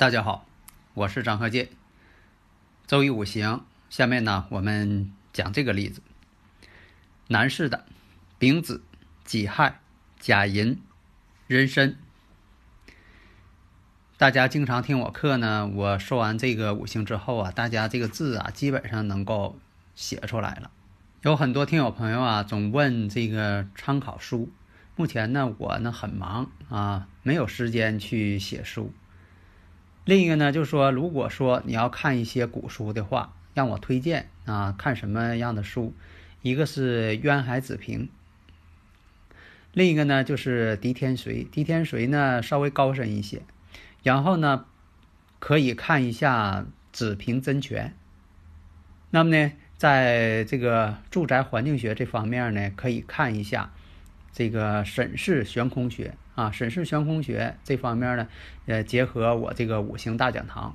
[0.00, 0.46] 大家好，
[0.94, 1.68] 我是张鹤剑。
[2.86, 6.00] 周易五行，下面呢我们讲这个例子：
[7.28, 7.84] 男士的
[8.38, 8.82] 丙子、
[9.24, 9.78] 己亥、
[10.18, 10.80] 甲寅、
[11.48, 11.98] 壬申。
[14.16, 19.58] 大家经常听我课呢，我说完这个五行之后啊，大家这个字啊基本上能够
[19.94, 20.70] 写出来了。
[21.20, 24.50] 有很多听友朋友啊，总问这个参考书。
[24.96, 28.94] 目前呢，我呢很忙啊，没有时间去写书。
[30.04, 35.94] 另一个呢，就是说，如果说你要看一些古书的话，让我推荐啊，看什么样的书？
[36.42, 38.08] 一个是渊海子平，
[39.72, 41.48] 另一个呢就是狄天髓。
[41.50, 43.42] 狄天髓呢稍微高深一些，
[44.02, 44.64] 然后呢
[45.38, 47.90] 可以看一下子平真诠。
[49.10, 53.70] 那么呢，在这个住宅环境学这方面呢，可以看一下
[54.32, 56.14] 这个沈氏悬空学。
[56.36, 58.26] 啊，审视悬空学这方面呢，
[58.64, 60.74] 呃，结合我这个五行大讲堂，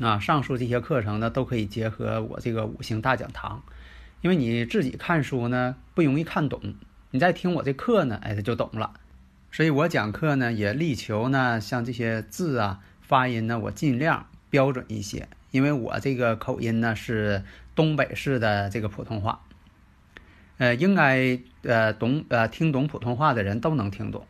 [0.00, 3.62] 啊，上述这些课程呢都可以结合我这个五行大讲堂，
[4.22, 6.74] 因为你自己看书呢不容易看懂，
[7.12, 8.94] 你再听我这课呢，哎，他就懂了。
[9.52, 17.44] 所以我讲课呢也力求呢，像这些字啊、发音呢，我尽量标准一些，因为我这个口音呢是
[17.76, 19.44] 东北式的这个普通话，
[20.62, 24.24] 呃，应该呃懂呃听懂普通话的人都能听懂。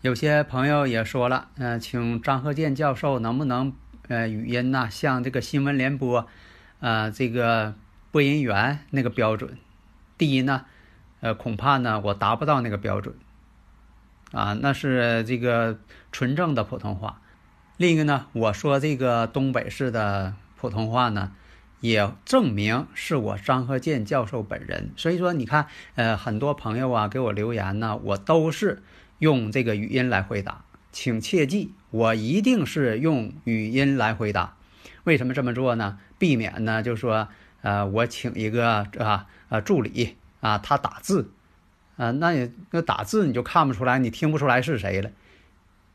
[0.00, 3.72] 有些朋友也说了，嗯，请张鹤剑教授能不能，
[4.08, 6.26] 呃，语音呐，像这个新闻联播，
[6.80, 7.76] 呃，这个
[8.10, 9.56] 播音员那个标准。
[10.16, 10.64] 第一呢，
[11.20, 13.14] 呃，恐怕呢我达不到那个标准，
[14.32, 15.78] 啊，那是这个
[16.10, 17.20] 纯正的普通话。
[17.76, 21.30] 另一个呢，我说这个东北式的普通话呢，
[21.80, 24.90] 也证明是我张鹤剑教授本人。
[24.96, 28.82] 所以说，你看，呃，很多朋友啊给我留言呢，我都是。
[29.20, 30.62] 用这个语音来回答，
[30.92, 34.54] 请切记，我一定是用语音来回答。
[35.02, 35.98] 为什么这么做呢？
[36.18, 37.26] 避免呢，就是说，
[37.62, 41.32] 呃，我请一个啊啊助理啊，他打字，
[41.96, 45.10] 啊，那也那打字你就看不出来，你听不出来是谁了，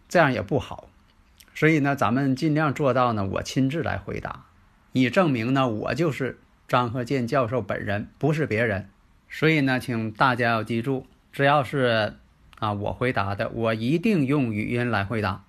[0.09, 0.89] 这样也不好。
[1.55, 4.43] 所以呢，咱们尽量做到呢，我亲自来回答，
[4.93, 8.89] 以证明呢，我就是张鹤剑教授本人，不是别人。
[9.29, 12.13] 所以呢，请大家要记住，只要是。
[12.59, 15.43] 啊，我回答的，我一定用语音来回答，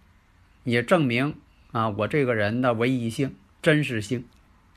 [0.64, 1.36] 也证明
[1.70, 4.24] 啊我这个人的唯一性、真实性。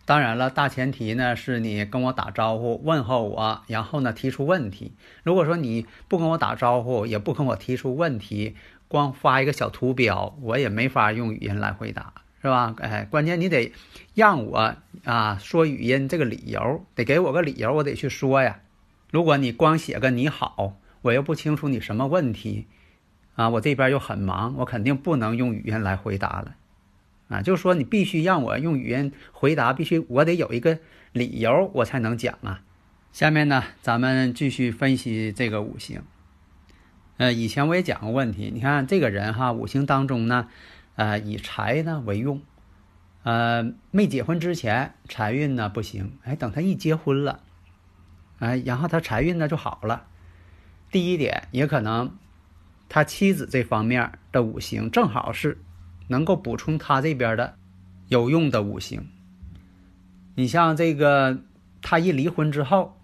[0.05, 4.91] 当然了，大前提呢是你跟我打招呼、问候我，然后呢提出问题。
[5.23, 8.55] 如果说你不跟我打招呼，也不跟我提出问题，
[8.87, 12.75] 光发一个小图标，我也没法用语音来回答，是吧？
[12.79, 13.73] 哎，关键你得
[14.13, 18.59] 让我啊说语音这个理由，得给我个理由，我得去说呀。
[19.11, 20.77] 如果你光写个你好。
[21.03, 22.65] 我又不清楚你什么问题，
[23.35, 26.55] 啊，我这边又很忙，我肯定不能用语音来回答了，
[27.29, 30.79] 啊，就是说你必须让我用语音回答，必须我得有一个
[31.13, 32.61] 理由，我才能讲啊。
[33.13, 36.01] 下面呢，咱们继续分析这个五行。
[37.17, 40.47] 呃，以前我也讲过问题，你看这个人哈，五行当中呢，
[40.97, 42.41] 呃，以财呢为用，
[43.21, 47.43] 呃，没结婚之前财运呢不行，哎，等他一结婚了，
[48.39, 50.07] 哎，然后他财运呢就好了。
[50.89, 52.17] 第一点，也可能
[52.89, 55.59] 他妻子这方面的五行正好是
[56.07, 57.55] 能够补充他这边的
[58.07, 59.07] 有用的五行。
[60.33, 61.43] 你像这个，
[61.83, 62.99] 他一离婚之后，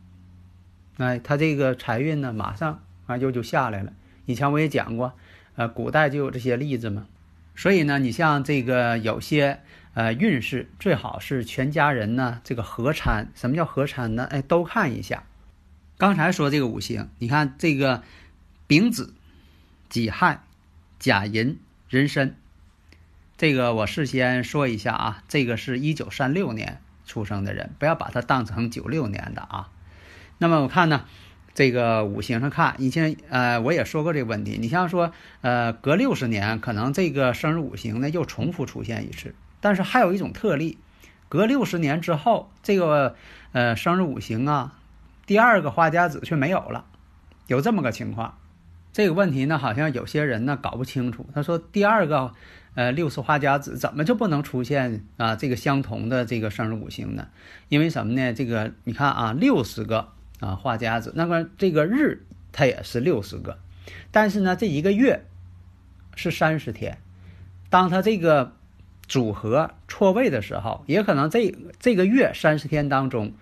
[0.97, 3.93] 哎，他这个财运呢，马上啊又就下来了。
[4.25, 5.13] 以前我也讲过，
[5.53, 7.05] 呃，古代就有这些例子嘛。
[7.55, 9.61] 所以呢，你像这个有些
[9.93, 13.31] 呃运势，最好是全家人呢这个合参。
[13.35, 14.25] 什么叫合参呢？
[14.29, 15.23] 哎，都看一下。
[15.97, 18.03] 刚才说这个五行，你看这个
[18.65, 19.13] 丙子、
[19.87, 20.43] 己亥、
[20.99, 21.59] 甲寅、
[21.89, 22.35] 壬申，
[23.37, 29.69] 这个我事先说一下啊，这个是一九三六年出生的人，不要把它当成九六年的啊。
[30.39, 31.05] 那么我看呢，
[31.53, 35.11] 这个五行上看，以前呃我也说过这个问题，你像说
[35.41, 40.77] 呃隔六十年，可能这个生日五行呢又重复出现一次，但是还有一种特例，
[41.29, 43.15] 隔六十年之后，这个
[43.51, 44.79] 呃生日五行啊，
[45.25, 46.85] 第二个花甲子却没有了，
[47.47, 48.37] 有这么个情况。
[48.91, 51.27] 这个问题呢，好像有些人呢搞不清楚。
[51.33, 52.31] 他说第二个
[52.75, 57.27] 呃六十花甲子怎么就不能出现啊这个相同的这个生日五行呢？
[57.69, 58.33] 因为什么呢？
[58.33, 60.09] 这个你看啊，六十个
[60.43, 63.57] 啊花甲子，那么这个日它也是六十个，
[64.11, 65.25] 但是呢这一个月
[66.15, 66.97] 是三十天，
[67.69, 68.53] 当它这个。
[69.05, 73.33] 组合错位的时候，也可能这这个月三十天当中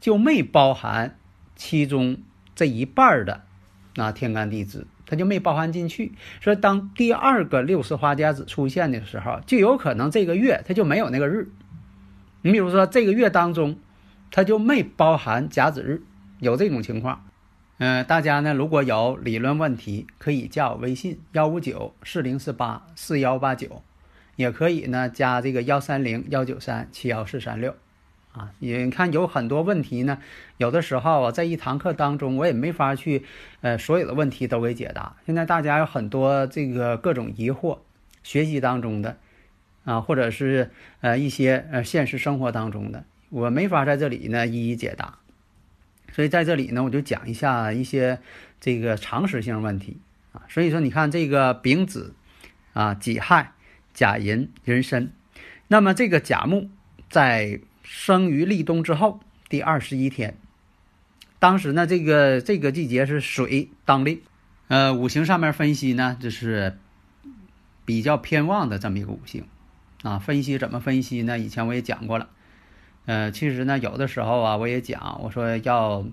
[0.00, 1.16] 就没包含
[1.54, 2.18] 其中
[2.56, 3.42] 这一半的
[3.94, 6.12] 那天干地支，它就没包含进去。
[6.42, 11.48] 所以当第二个六十花甲子出现的时候，就有可能这个月它就没有那个日。
[12.42, 13.78] 你比如说这个月当中，
[14.32, 16.02] 它就没包含甲子日，
[16.40, 17.24] 有这种情况。
[17.78, 23.82] 嗯，大家呢如果有理论问题，可以加我微信幺五九四零四八四幺八九。
[24.36, 27.76] 也可以呢，加这个幺三零幺九三七幺四三六，
[28.32, 30.18] 啊，你看有很多问题呢，
[30.56, 33.22] 有的时候啊，在一堂课当中，我也没法去，
[33.60, 35.14] 呃，所有的问题都给解答。
[35.24, 37.78] 现在大家有很多这个各种疑惑，
[38.24, 39.18] 学习当中的，
[39.84, 45.18] 啊，或者是呃一些呃现实生活当中的，我没法在这里呢一一解答，
[46.14, 48.20] 所以在这里呢，我就讲一下一些
[48.60, 49.98] 这个常识性问题
[50.32, 50.42] 啊。
[50.48, 52.14] 所以说，你看这个丙子
[52.72, 53.50] 啊，己亥。
[53.96, 55.12] 甲寅壬申，
[55.68, 56.68] 那么这个甲木
[57.08, 60.36] 在生于立冬之后第二十一天，
[61.38, 64.20] 当时呢，这个这个季节是水当令，
[64.66, 66.76] 呃，五行上面分析呢，就是
[67.84, 69.44] 比较偏旺的这么一个五行
[70.02, 70.18] 啊。
[70.18, 71.38] 分析怎么分析呢？
[71.38, 72.30] 以前我也讲过了，
[73.06, 76.04] 呃，其实呢，有的时候啊，我也讲，我说要。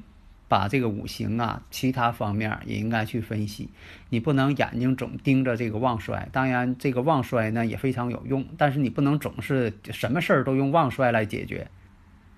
[0.51, 3.69] 把这个五行啊，其他方面也应该去分析。
[4.09, 11.71] 你不能眼睛总盯着这个旺衰，当然这个旺衰呢也非常有用，但是你不能总是什么事儿都用旺衰来解决。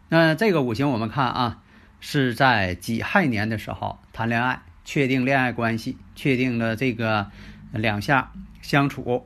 [0.10, 1.64] 那这个五行我们看啊，
[2.02, 7.32] 是在己亥年的时候谈恋爱，确定恋爱关系，确定了这个
[7.72, 9.26] 两下相处，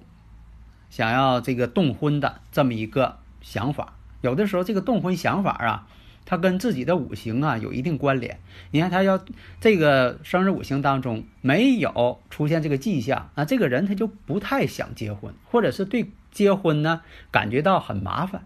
[0.89, 3.95] 想要这个动婚的这么一个想法。
[4.21, 5.87] 有的时候这个动婚想法啊。
[6.29, 8.41] 它跟自己的五行啊有一定关联。
[8.71, 9.17] 你看，他要
[9.61, 18.45] 这个生日五行当中没有出现这个迹象啊，这个人他就不太想结婚，或者是对结婚呢感觉到很麻烦，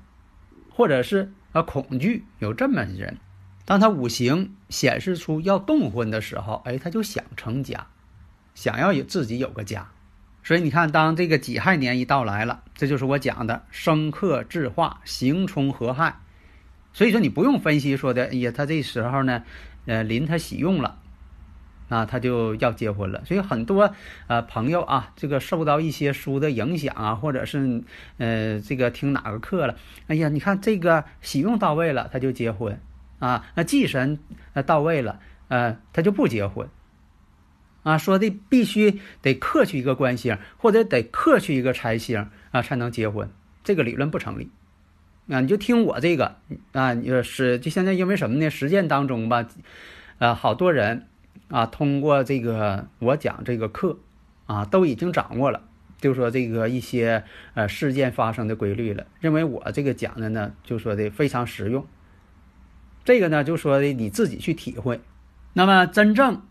[0.69, 2.23] 或者是啊恐惧。
[2.37, 3.17] 有这么人，
[3.65, 7.87] 当他五行显示出要动婚的时候，哎，他就想成家，
[8.53, 9.89] 想要有自己有个家。
[10.43, 16.15] 所以你看，当这个己亥年一到来了，这就是我讲的生克制化，刑冲合害。
[16.93, 19.43] 所以说你不用分析说的，哎呀，他这时候呢，
[19.85, 20.97] 呃，临他喜用了，
[21.89, 23.23] 啊，他就要结婚了。
[23.23, 23.93] 所以很多
[24.27, 27.83] 呃朋友啊，这个受到一些书的影响啊，或者是
[28.17, 29.75] 呃这个听哪个课了，
[30.07, 32.77] 哎呀，你看这个喜用到位了，他就结婚
[33.19, 34.19] 啊，那忌神
[34.53, 36.67] 呃到位了，呃，他就不结婚
[37.83, 37.97] 啊。
[37.97, 43.29] 说的必须得克去一个官星，或者得克去一个财星啊，才能结婚，
[43.63, 44.49] 这个理论不成立。
[45.29, 46.35] 啊，你就听我这个
[46.73, 48.49] 啊，你是就现在因为什么呢？
[48.49, 49.47] 实践当中吧，
[50.17, 51.07] 呃，好多人
[51.47, 53.97] 啊，通过这个我讲这个课
[54.45, 55.61] 啊，都已经掌握了，
[56.01, 57.23] 就说这个一些
[57.53, 59.05] 呃事件发生的规律了。
[59.21, 61.85] 认为我这个讲的呢，就说的非常实用。
[63.05, 64.99] 这个呢，就说的你自己去体会。
[65.53, 66.41] 那么真正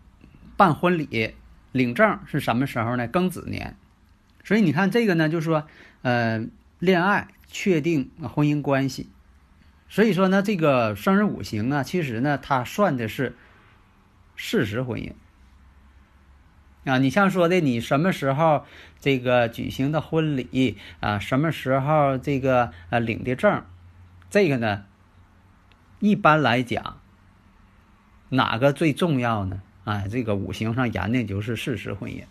[0.61, 1.33] 办婚礼
[1.71, 3.07] 领证是什么时候呢？
[3.07, 3.75] 庚子年。
[4.43, 5.65] 所以你看这个呢，就是说
[6.03, 6.45] 呃，
[6.77, 7.27] 恋爱。
[7.53, 9.09] 确定婚姻关系，
[9.89, 13.35] 所以说呢，这个生日五行啊，其实呢，它算的是
[14.37, 15.11] 事实婚姻
[16.85, 16.97] 啊。
[16.97, 18.65] 你像说的，你什么时候
[19.01, 23.65] 这个举行的婚礼啊，什么时候这个呃领的证，
[24.29, 24.85] 这个呢，
[25.99, 27.01] 一般来讲，
[28.29, 29.61] 哪个最重要呢？
[29.83, 32.23] 啊，这个五行上言的就是事实婚姻。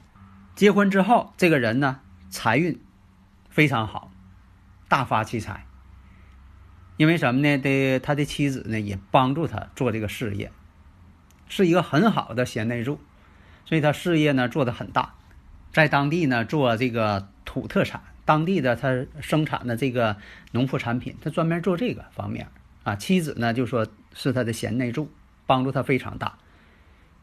[0.55, 2.81] 结婚之后，这个人呢，财运
[3.49, 4.13] 非常好。
[4.89, 5.67] 大发其财，
[6.97, 7.59] 因为什么呢？
[7.59, 10.51] 的他的妻子呢也帮助他做这个事业，
[11.49, 13.01] 是一个很好的贤内助，
[13.65, 15.15] 所以他事业呢做得很大，
[15.73, 20.17] 在当地呢做这个土特产，当地的他生产的这个
[20.51, 22.49] 农副产品，他专门做这个方面
[22.83, 22.97] 啊。
[22.97, 25.09] 妻子呢就说是他的贤内助，
[25.47, 26.37] 帮助他非常大。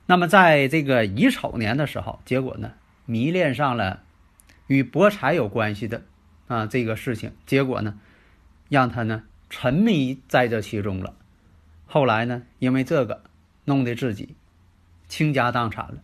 [0.08, 2.72] 那么在这个乙丑年的时候，结果呢
[3.06, 4.02] 迷恋上了
[4.66, 6.04] 与博彩有关系的。
[6.48, 8.00] 啊，这个事情结果呢，
[8.70, 11.14] 让他呢沉迷在这其中了。
[11.86, 13.22] 后来呢，因为这个，
[13.66, 14.34] 弄得自己
[15.10, 15.98] 倾家荡产了。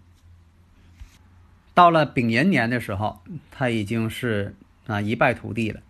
[1.73, 4.53] 到了丙寅年的时候，他已经是
[4.85, 5.81] 啊一败涂地了。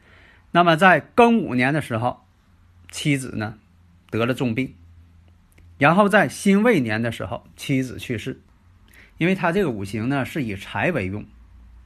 [0.52, 2.24] 那么在庚午年的时候，
[2.92, 3.58] 妻子呢
[4.12, 4.76] 得了重病，
[5.78, 8.40] 然后在辛未年的时候，妻子去世。
[9.20, 11.24] 因为他这个五行呢是以财为用，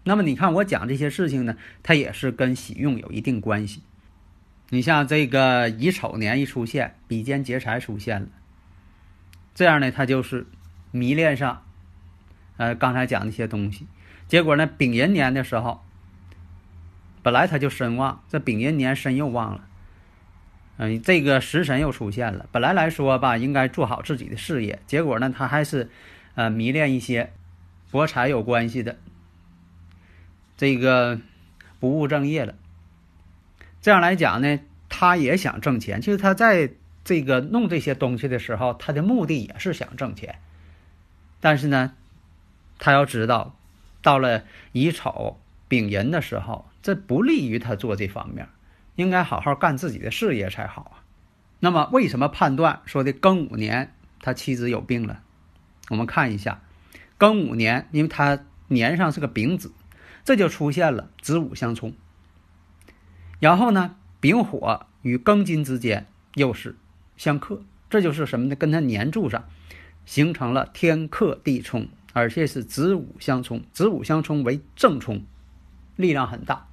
[0.06, 3.84] 那么你看我讲这些事情呢，它也是跟喜用有一定关系。
[4.70, 8.30] 你像这个乙丑年一出现，比肩劫财出现了，
[9.54, 10.48] 这样呢，他就是
[10.92, 11.64] 迷恋上，
[12.56, 13.86] 呃，刚才讲那些东西。
[14.28, 15.84] 结果呢，丙寅年的时候，
[17.22, 19.68] 本来他就身旺，这丙寅年身又旺了，
[20.78, 22.48] 嗯，这个食神又出现了。
[22.52, 25.90] 本来来说吧，应该做好自己的事业，结果呢，他还是。
[26.36, 27.34] 呃，迷恋一些
[27.90, 28.98] 博彩有关系的，
[30.56, 31.20] 这个
[31.80, 32.54] 不务正业了。
[33.82, 36.00] 这样来讲呢，他也想挣钱。
[36.00, 36.70] 其实他在
[37.04, 40.38] 这个弄这些东西的时候，他的目的也是想挣钱。
[41.40, 41.94] 但是呢，
[42.78, 43.58] 他要知道，
[44.04, 44.44] 到了
[44.74, 48.48] 乙丑丙寅的时候，这不利于他做这方面，
[48.98, 50.94] 应该好好干自己的事业才好啊。
[51.60, 55.22] 那么，为什么判断说的庚午年他妻子有病了？
[55.90, 56.62] 我们看一下，
[57.18, 59.72] 庚午年，因为他年上是个丙子，
[60.26, 61.94] 这就出现了子午相冲。
[63.40, 66.76] 然后呢，丙火与庚金之间又是
[67.16, 68.56] 相克，这就是什么呢？
[68.56, 69.46] 跟他年柱上
[70.06, 75.24] 形成了天克地冲，而且是子午相冲，子午相冲为正冲，
[75.96, 76.68] 力量很大。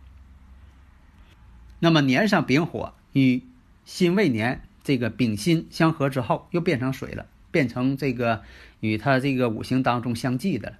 [1.84, 3.42] 那么年上丙火与
[3.84, 7.26] 辛未年这个丙辛相合之后，又变成水了。
[7.50, 8.42] 变成这个
[8.80, 10.76] 与他这个五行当中相忌的了，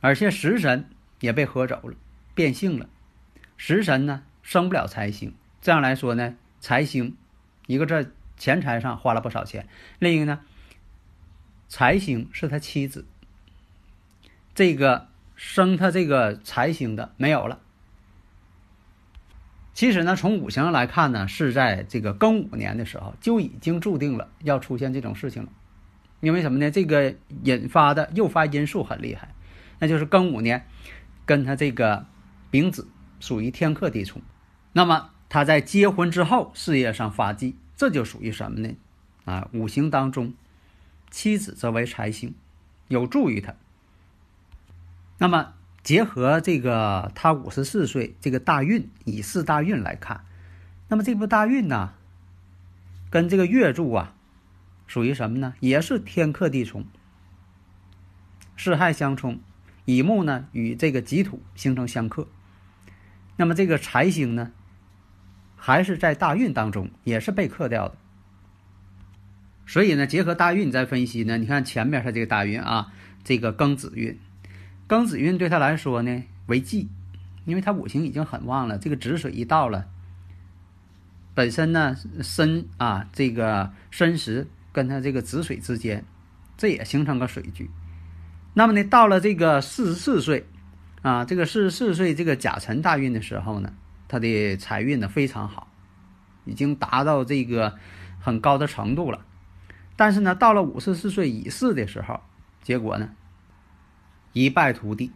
[0.00, 0.90] 而且食神
[1.20, 1.96] 也被合走了，
[2.34, 2.90] 变性了。
[3.56, 7.16] 食神呢生不了财星，这样来说呢，财星
[7.66, 9.66] 一个在钱财上花了不少钱，
[9.98, 10.40] 另一个呢，
[11.66, 13.06] 财星是他妻子，
[14.54, 17.60] 这个生他这个财星的没有了。
[19.78, 25.48] 其实呢，从五行上来看呢，是在这个庚午年的时候就已经注定了要出现这种事情了。
[26.18, 26.68] 因为什么呢？
[26.68, 29.32] 这个引发的诱发因素很厉害，
[29.78, 30.66] 那就是庚午年
[31.24, 32.06] 跟他这个
[32.50, 32.88] 丙子
[33.20, 34.20] 属于天克地冲。
[34.72, 38.74] 那么他在结婚之后事业上发迹，这就属于什么呢？
[39.26, 40.34] 啊，五行当中
[41.08, 42.34] 妻子则为财星，
[42.88, 43.54] 有助于他。
[45.18, 45.54] 那么。
[45.88, 50.22] 结合这个他五十四岁这个大运乙巳大运来看，
[50.88, 51.94] 那么这部大运呢，
[53.08, 54.14] 跟这个月柱啊，
[54.86, 55.54] 属于什么呢？
[55.60, 56.84] 也是天克地冲，
[58.54, 59.40] 四害相冲，
[59.86, 62.28] 乙木呢与这个己土形成相克，
[63.38, 64.52] 那么这个财星呢，
[65.56, 67.96] 还是在大运当中也是被克掉的。
[69.66, 72.92] 所以呢，结合大运再分析呢，你看前面他这个大运啊，
[73.24, 74.18] 这个庚子运。
[74.88, 76.88] 庚子运对他来说呢为忌，
[77.44, 78.78] 因为他五行已经很旺了。
[78.78, 79.86] 这个子水一到了，
[81.34, 86.04] 本身呢申啊这个申时跟他这个子水之间，
[86.56, 87.70] 这也形成个水局。
[88.54, 90.46] 那么呢到了这个四十四岁
[91.02, 93.74] 啊，这个四十四岁这个甲辰大运的时候呢，
[94.08, 95.68] 他的财运呢非常好，
[96.46, 97.76] 已经达到这个
[98.18, 99.20] 很高的程度了。
[99.96, 102.20] 但是呢到了五十四岁乙巳的时候，
[102.62, 103.10] 结果呢？
[104.32, 105.10] 一败涂地，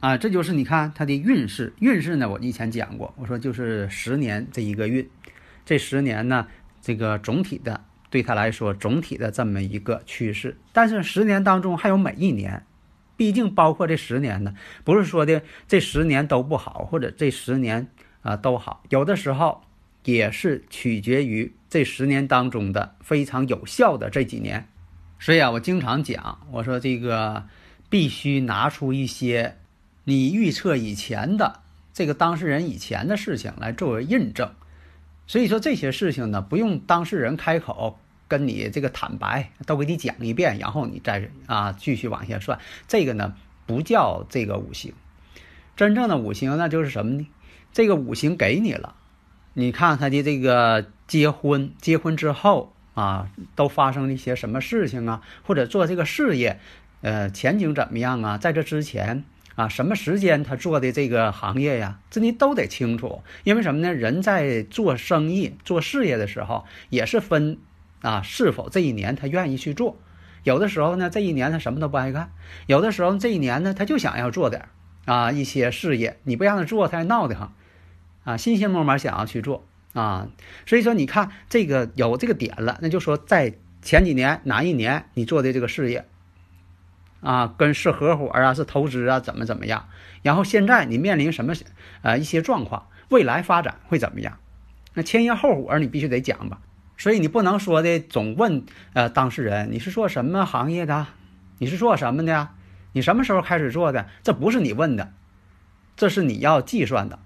[0.00, 1.72] 啊，这就是你看他的运势。
[1.80, 5.08] 运势呢，我以前讲过，我说就是十年这一个运，
[5.64, 6.46] 这十年呢，
[6.80, 10.56] 这个总体的对他来说，总体的这么一个趋势。
[10.72, 12.64] 但是十年当中还有每一年，
[13.16, 17.88] 毕竟包括这十年呢，不是说的这十年都不好，或者这十年
[18.22, 19.62] 啊都好，有的时候
[20.04, 24.66] 也是取决于这十年当中的非常有效的这几年。
[25.18, 27.44] 所以啊，我经常讲，我说这个。
[27.90, 29.56] 必须拿出一些
[30.04, 31.60] 你预测以前的
[31.92, 34.50] 这个当事人以前的事情来作为印证，
[35.26, 43.34] 所以说这些事情呢，不用当事人开口跟你这个坦白，都给你讲一遍，然后你再啊继续往下算，这个呢
[43.66, 44.92] 不叫这个五行，
[45.76, 47.26] 真正的五行那就是什么呢？
[47.72, 48.94] 这个五行给你了，
[49.54, 56.60] 你看他的这个结婚，结婚之后啊都发生了一些什么事情啊，或者做这个事业。
[57.00, 58.38] 呃，前景怎么样啊？
[58.38, 59.24] 在这之前
[59.54, 62.00] 啊，什么时间他做的这个行业呀？
[62.10, 63.94] 这你都得清楚，因为什么呢？
[63.94, 67.58] 人在做生意、做事业的时候，也是分
[68.02, 69.96] 啊，是否这一年他愿意去做。
[70.44, 72.30] 有的时候呢，这一年他什么都不爱干；
[72.66, 74.68] 有的时候这一年呢，他就想要做点
[75.04, 76.18] 啊一些事业。
[76.24, 77.52] 你不让他做，他还闹得慌
[78.24, 80.28] 啊，心心默默想要去做啊。
[80.66, 86.04] 所以说，你看这个有这个点了，那就说在前几年哪一年你做的这个事业。
[87.20, 89.88] 啊，跟是合伙啊，是投资啊，怎么怎么样？
[90.22, 91.54] 然后现在你面临什么
[92.02, 92.88] 呃一些状况？
[93.08, 94.38] 未来发展会怎么样？
[94.94, 96.60] 那前因后果你必须得讲吧。
[96.96, 101.06] 所以你不能说的总问呃当事人你是做什么行业的，
[101.58, 102.48] 你是做什么的，
[102.92, 104.06] 你什么时候开始做的？
[104.24, 105.12] 这不是你问的，
[105.96, 107.18] 这是你要计算的。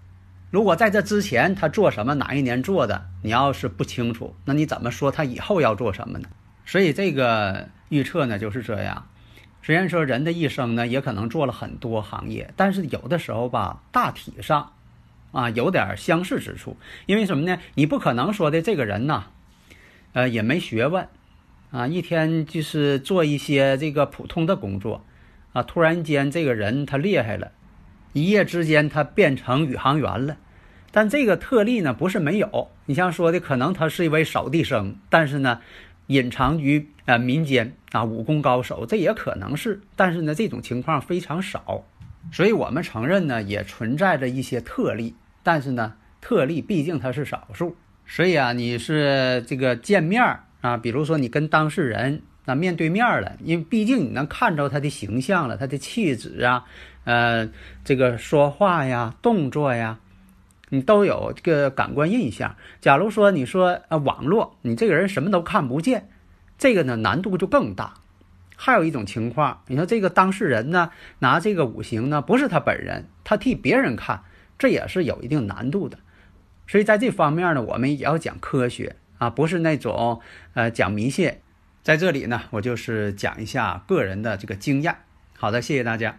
[0.50, 6.28] 如果在这之前他做什么，哪一年做的，你要是不清楚，那你怎么说他以后要做什么呢？
[6.66, 9.08] 所以这个预测呢就是这样。
[9.62, 14.72] 虽然说人的一生呢也可能做了很多行业，但是有的时候吧，大体上
[15.30, 16.76] 啊有点相似之处。
[17.06, 17.58] 因为什么呢？
[17.74, 19.24] 你不可能说的这个人呢，
[20.12, 21.06] 呃也没学问
[21.70, 25.04] 啊，一天就是做一些这个普通的工作
[25.52, 27.52] 啊，突然间这个人他厉害了。
[28.12, 30.36] 一夜之间，他变成宇航员了，
[30.90, 32.68] 但这个特例呢不是没有。
[32.84, 35.62] 你像说的，可能他是一位扫地僧，但是呢，
[36.12, 39.80] 隐藏于呃民间啊，武功高手，这也可能是。
[39.96, 41.82] 但是呢，这种情况非常少，
[42.30, 47.74] 所以我们承认呢，也存在着一些特例，但是呢，特例毕竟它是少数。
[48.06, 50.22] 所以啊，你是这个见面
[50.60, 52.22] 啊，比如说你跟当事人。
[52.44, 56.64] 那面对面了，因为毕竟你能看着他的形象了，他的气质啊，
[57.04, 57.48] 呃，
[57.84, 59.96] 这个说话呀、动作呀，
[60.74, 62.56] 你都有这个感官印象。
[62.80, 66.08] 假如说你说呃网络，你这个人什么都看不见，
[66.56, 67.92] 这个呢难度就更大。
[68.56, 74.22] 还有一种情况，你说这个当事人呢拿这个五行呢不是他本人，他替别人看，
[74.58, 75.98] 这也是有一定难度的。
[76.66, 80.22] 所以在这方面呢，我们也要讲科学啊，不是那种
[80.54, 81.34] 呃讲迷信。
[81.82, 84.96] 在这里呢，我就是讲一下个人的这个经验。
[85.36, 86.18] 好的，谢谢大家。